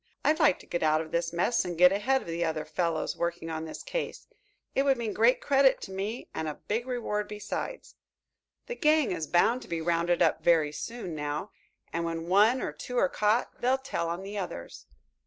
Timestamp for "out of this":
0.81-1.31